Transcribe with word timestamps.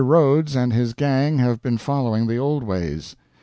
Rhodes 0.03 0.55
and 0.55 0.73
his 0.73 0.95
gang 0.95 1.37
have 1.37 1.61
been 1.61 1.77
following 1.77 2.25
the 2.25 2.37
old 2.39 2.63
ways. 2.63 3.15